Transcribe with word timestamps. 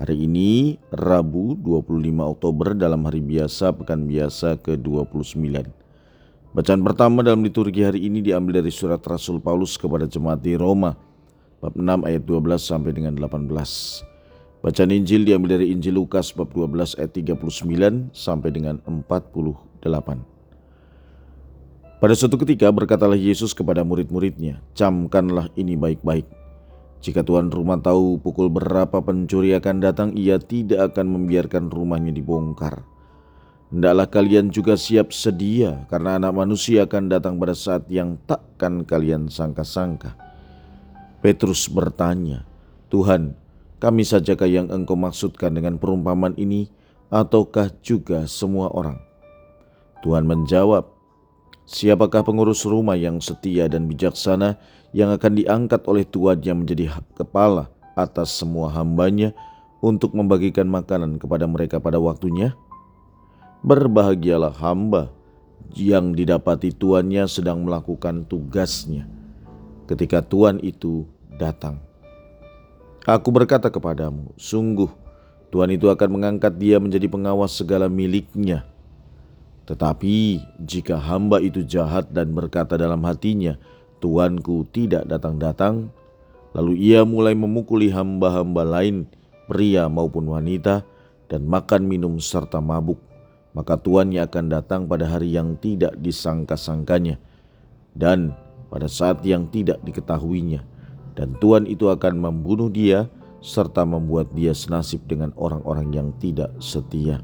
Hari 0.00 0.16
ini 0.24 0.80
Rabu 0.88 1.60
25 1.60 1.84
Oktober 2.24 2.72
dalam 2.72 3.04
hari 3.04 3.20
biasa 3.20 3.68
pekan 3.76 4.08
biasa 4.08 4.56
ke-29. 4.64 5.36
Bacaan 6.56 6.80
pertama 6.80 7.20
dalam 7.20 7.44
liturgi 7.44 7.84
hari 7.84 8.08
ini 8.08 8.24
diambil 8.24 8.64
dari 8.64 8.72
surat 8.72 9.04
Rasul 9.04 9.44
Paulus 9.44 9.76
kepada 9.76 10.08
jemaat 10.08 10.40
di 10.40 10.56
Roma 10.56 10.96
bab 11.60 11.76
6 11.76 12.08
ayat 12.08 12.24
12 12.24 12.32
sampai 12.64 12.96
dengan 12.96 13.12
18. 13.12 13.44
Bacaan 14.64 14.88
Injil 14.88 15.28
diambil 15.28 15.60
dari 15.60 15.68
Injil 15.68 16.00
Lukas 16.00 16.32
bab 16.32 16.48
12 16.48 16.96
ayat 16.96 17.12
39 17.20 18.08
sampai 18.16 18.48
dengan 18.56 18.80
48. 18.88 19.84
Pada 22.00 22.14
suatu 22.16 22.40
ketika 22.40 22.72
berkatalah 22.72 23.20
Yesus 23.20 23.52
kepada 23.52 23.84
murid-muridnya, 23.84 24.64
"Camkanlah 24.72 25.52
ini 25.60 25.76
baik-baik." 25.76 26.39
Jika 27.00 27.24
tuan 27.24 27.48
rumah 27.48 27.80
tahu 27.80 28.20
pukul 28.20 28.52
berapa 28.52 29.00
pencuri 29.00 29.56
akan 29.56 29.76
datang, 29.80 30.08
ia 30.12 30.36
tidak 30.36 30.92
akan 30.92 31.16
membiarkan 31.16 31.72
rumahnya 31.72 32.12
dibongkar. 32.12 32.84
Hendaklah 33.72 34.04
kalian 34.12 34.52
juga 34.52 34.76
siap 34.76 35.08
sedia, 35.14 35.88
karena 35.88 36.20
anak 36.20 36.36
manusia 36.36 36.84
akan 36.84 37.08
datang 37.08 37.40
pada 37.40 37.56
saat 37.56 37.88
yang 37.88 38.20
takkan 38.28 38.84
kalian 38.84 39.32
sangka-sangka. 39.32 40.12
Petrus 41.24 41.72
bertanya, 41.72 42.44
Tuhan, 42.92 43.32
kami 43.80 44.04
sajakah 44.04 44.50
yang 44.50 44.68
engkau 44.68 44.92
maksudkan 44.92 45.56
dengan 45.56 45.80
perumpamaan 45.80 46.36
ini, 46.36 46.68
ataukah 47.08 47.72
juga 47.80 48.28
semua 48.28 48.68
orang? 48.68 49.00
Tuhan 50.04 50.28
menjawab, 50.28 50.99
Siapakah 51.70 52.26
pengurus 52.26 52.66
rumah 52.66 52.98
yang 52.98 53.22
setia 53.22 53.70
dan 53.70 53.86
bijaksana 53.86 54.58
yang 54.90 55.14
akan 55.14 55.38
diangkat 55.38 55.86
oleh 55.86 56.02
Tuhan 56.02 56.42
yang 56.42 56.66
menjadi 56.66 56.98
kepala 57.14 57.70
atas 57.94 58.34
semua 58.34 58.74
hambanya 58.74 59.30
untuk 59.78 60.18
membagikan 60.18 60.66
makanan 60.66 61.22
kepada 61.22 61.46
mereka 61.46 61.78
pada 61.78 62.02
waktunya? 62.02 62.58
Berbahagialah 63.62 64.50
hamba 64.58 65.14
yang 65.78 66.10
didapati 66.10 66.74
tuannya 66.74 67.30
sedang 67.30 67.62
melakukan 67.62 68.26
tugasnya 68.26 69.06
ketika 69.86 70.26
Tuhan 70.26 70.58
itu 70.66 71.06
datang. 71.38 71.78
Aku 73.06 73.30
berkata 73.30 73.70
kepadamu, 73.70 74.34
sungguh 74.34 74.90
Tuhan 75.54 75.70
itu 75.70 75.86
akan 75.86 76.18
mengangkat 76.18 76.50
dia 76.58 76.82
menjadi 76.82 77.06
pengawas 77.06 77.54
segala 77.54 77.86
miliknya 77.86 78.66
tetapi 79.70 80.42
jika 80.66 80.98
hamba 80.98 81.38
itu 81.38 81.62
jahat 81.62 82.10
dan 82.10 82.34
berkata 82.34 82.74
dalam 82.74 83.06
hatinya, 83.06 83.54
Tuanku 84.02 84.66
tidak 84.74 85.06
datang-datang, 85.06 85.94
lalu 86.58 86.90
ia 86.90 87.06
mulai 87.06 87.38
memukuli 87.38 87.86
hamba-hamba 87.86 88.66
lain, 88.66 89.06
pria 89.46 89.86
maupun 89.86 90.26
wanita, 90.26 90.82
dan 91.30 91.46
makan 91.46 91.86
minum 91.86 92.18
serta 92.18 92.58
mabuk, 92.58 92.98
maka 93.54 93.78
tuannya 93.78 94.26
akan 94.26 94.50
datang 94.50 94.90
pada 94.90 95.06
hari 95.06 95.38
yang 95.38 95.54
tidak 95.54 95.94
disangka-sangkanya, 96.02 97.22
dan 97.94 98.34
pada 98.74 98.90
saat 98.90 99.22
yang 99.22 99.46
tidak 99.54 99.78
diketahuinya, 99.86 100.66
dan 101.14 101.38
Tuhan 101.38 101.70
itu 101.70 101.86
akan 101.86 102.18
membunuh 102.18 102.66
dia 102.66 103.06
serta 103.38 103.86
membuat 103.86 104.34
dia 104.34 104.50
senasib 104.50 105.06
dengan 105.06 105.30
orang-orang 105.38 105.94
yang 105.94 106.08
tidak 106.18 106.50
setia. 106.58 107.22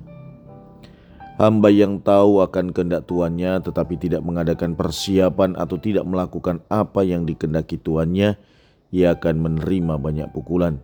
Hamba 1.37 1.69
yang 1.69 2.01
tahu 2.01 2.41
akan 2.41 2.73
kehendak 2.73 3.05
tuannya 3.05 3.61
tetapi 3.61 4.01
tidak 4.01 4.25
mengadakan 4.25 4.73
persiapan 4.73 5.53
atau 5.53 5.77
tidak 5.77 6.09
melakukan 6.09 6.65
apa 6.73 7.05
yang 7.05 7.29
dikendaki 7.29 7.77
tuannya, 7.77 8.41
ia 8.89 9.13
akan 9.13 9.45
menerima 9.45 10.01
banyak 10.01 10.33
pukulan. 10.33 10.81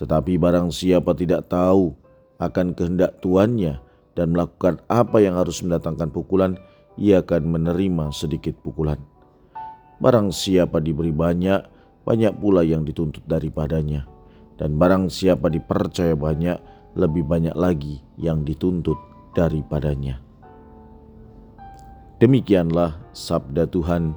Tetapi 0.00 0.40
barang 0.40 0.72
siapa 0.72 1.12
tidak 1.12 1.52
tahu 1.52 1.92
akan 2.40 2.72
kehendak 2.72 3.20
tuannya 3.20 3.76
dan 4.16 4.32
melakukan 4.32 4.80
apa 4.88 5.20
yang 5.20 5.36
harus 5.36 5.60
mendatangkan 5.60 6.08
pukulan, 6.08 6.56
ia 6.96 7.20
akan 7.20 7.44
menerima 7.44 8.08
sedikit 8.08 8.56
pukulan. 8.64 8.96
Barang 10.00 10.32
siapa 10.32 10.80
diberi 10.80 11.12
banyak, 11.12 11.60
banyak 12.08 12.32
pula 12.40 12.64
yang 12.64 12.88
dituntut 12.88 13.20
daripadanya. 13.28 14.08
Dan 14.56 14.80
barang 14.80 15.12
siapa 15.12 15.52
dipercaya 15.52 16.16
banyak, 16.16 16.56
lebih 16.96 17.28
banyak 17.28 17.52
lagi 17.52 18.00
yang 18.16 18.48
dituntut 18.48 19.13
daripadanya. 19.34 20.22
Demikianlah 22.22 22.96
sabda 23.12 23.66
Tuhan, 23.68 24.14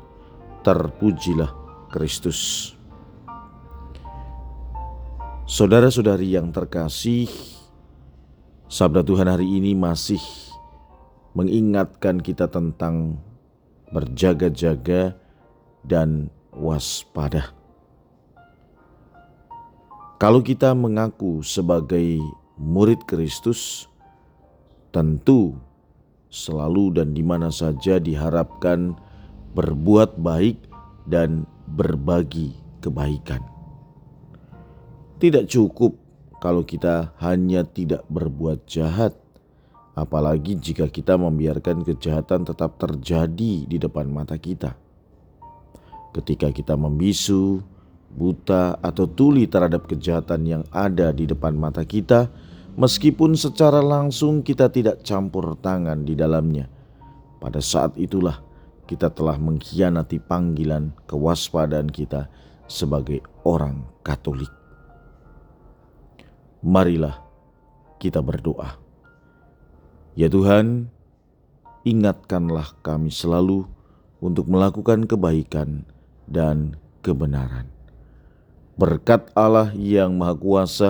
terpujilah 0.63 1.51
Kristus. 1.89 2.71
Saudara-saudari 5.47 6.37
yang 6.37 6.53
terkasih, 6.53 7.27
sabda 8.69 9.01
Tuhan 9.01 9.27
hari 9.27 9.47
ini 9.47 9.73
masih 9.73 10.21
mengingatkan 11.33 12.21
kita 12.21 12.47
tentang 12.47 13.17
berjaga-jaga 13.91 15.15
dan 15.87 16.27
waspada. 16.51 17.55
Kalau 20.17 20.41
kita 20.41 20.73
mengaku 20.73 21.45
sebagai 21.45 22.17
murid 22.57 23.05
Kristus, 23.05 23.85
tentu 24.97 25.53
selalu 26.33 26.97
dan 26.97 27.13
di 27.13 27.21
mana 27.21 27.53
saja 27.53 28.01
diharapkan 28.01 28.97
berbuat 29.53 30.17
baik 30.17 30.57
dan 31.05 31.45
berbagi 31.69 32.57
kebaikan. 32.81 33.45
Tidak 35.21 35.45
cukup 35.45 35.93
kalau 36.41 36.65
kita 36.65 37.13
hanya 37.21 37.61
tidak 37.61 38.09
berbuat 38.09 38.65
jahat, 38.65 39.13
apalagi 39.93 40.57
jika 40.57 40.89
kita 40.89 41.13
membiarkan 41.13 41.85
kejahatan 41.85 42.49
tetap 42.49 42.81
terjadi 42.81 43.69
di 43.69 43.77
depan 43.77 44.09
mata 44.09 44.37
kita. 44.41 44.73
Ketika 46.09 46.49
kita 46.49 46.73
membisu, 46.73 47.61
buta, 48.17 48.81
atau 48.81 49.05
tuli 49.05 49.45
terhadap 49.45 49.85
kejahatan 49.85 50.41
yang 50.45 50.63
ada 50.73 51.13
di 51.13 51.29
depan 51.29 51.53
mata 51.53 51.85
kita, 51.85 52.33
meskipun 52.77 53.33
secara 53.33 53.81
langsung 53.81 54.45
kita 54.45 54.69
tidak 54.69 55.01
campur 55.01 55.57
tangan 55.59 56.05
di 56.05 56.13
dalamnya. 56.13 56.69
Pada 57.41 57.59
saat 57.59 57.97
itulah 57.97 58.39
kita 58.87 59.11
telah 59.11 59.35
mengkhianati 59.35 60.21
panggilan 60.23 60.95
kewaspadaan 61.09 61.89
kita 61.91 62.29
sebagai 62.69 63.25
orang 63.43 63.83
Katolik. 64.05 64.49
Marilah 66.63 67.19
kita 67.99 68.23
berdoa. 68.23 68.79
Ya 70.17 70.31
Tuhan, 70.31 70.89
ingatkanlah 71.85 72.73
kami 72.81 73.13
selalu 73.13 73.69
untuk 74.17 74.49
melakukan 74.49 75.05
kebaikan 75.05 75.85
dan 76.25 76.73
kebenaran. 77.05 77.69
Berkat 78.77 79.29
Allah 79.37 79.73
yang 79.77 80.17
Maha 80.17 80.33
Kuasa, 80.37 80.89